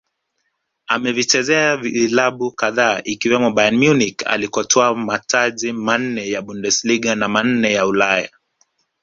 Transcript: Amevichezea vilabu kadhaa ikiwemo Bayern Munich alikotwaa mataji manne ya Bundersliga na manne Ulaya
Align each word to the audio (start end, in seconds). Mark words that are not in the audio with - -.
Amevichezea 0.87 1.77
vilabu 1.83 2.47
kadhaa 2.59 3.01
ikiwemo 3.03 3.51
Bayern 3.51 3.77
Munich 3.77 4.27
alikotwaa 4.27 4.93
mataji 4.95 5.71
manne 5.71 6.29
ya 6.29 6.41
Bundersliga 6.41 7.15
na 7.15 7.27
manne 7.27 7.81
Ulaya 7.81 8.29